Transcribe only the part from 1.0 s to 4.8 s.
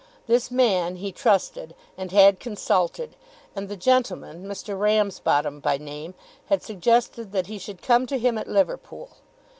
trusted and had consulted, and the gentleman, Mr.